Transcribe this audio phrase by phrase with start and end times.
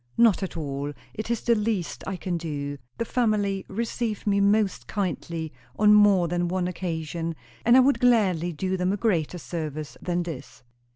[0.17, 0.93] "Not at all.
[1.13, 2.79] It is the least I can do.
[2.97, 8.51] The family received me most kindly on more than one occasion; and I would gladly
[8.51, 10.63] do them a greater service than this."